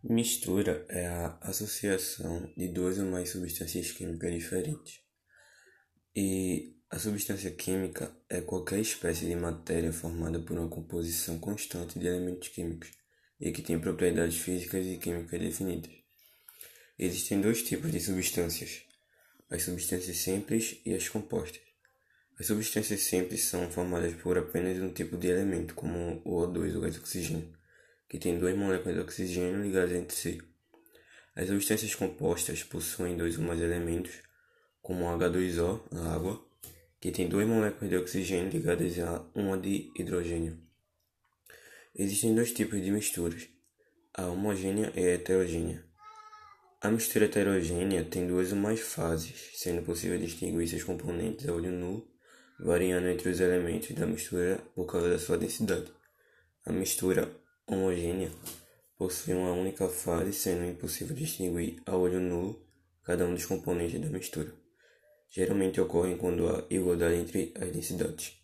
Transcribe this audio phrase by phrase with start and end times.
[0.00, 5.00] Mistura é a associação de duas ou mais substâncias químicas diferentes.
[6.14, 12.06] E a substância química é qualquer espécie de matéria formada por uma composição constante de
[12.06, 12.92] elementos químicos
[13.40, 15.90] e que tem propriedades físicas e químicas definidas.
[16.96, 18.84] Existem dois tipos de substâncias:
[19.50, 21.60] as substâncias simples e as compostas.
[22.38, 26.80] As substâncias simples são formadas por apenas um tipo de elemento, como o O2, o
[26.82, 27.58] gás oxigênio
[28.08, 30.42] que tem duas moléculas de oxigênio ligadas entre si.
[31.36, 34.22] As substâncias compostas possuem dois ou mais elementos,
[34.80, 36.42] como o H2O, a água,
[37.00, 40.58] que tem duas moléculas de oxigênio ligadas a uma de hidrogênio.
[41.94, 43.48] Existem dois tipos de misturas,
[44.14, 45.84] a homogênea e a heterogênea.
[46.80, 51.70] A mistura heterogênea tem duas ou mais fases, sendo possível distinguir seus componentes a olho
[51.70, 52.08] nu,
[52.58, 55.92] variando entre os elementos da mistura por causa da sua densidade.
[56.64, 57.30] A mistura
[57.68, 58.30] homogênea
[58.96, 62.60] possui uma única fase, sendo impossível distinguir a olho nu
[63.04, 64.52] cada um dos componentes da mistura.
[65.30, 68.38] Geralmente ocorrem quando há igualdade entre as densidades.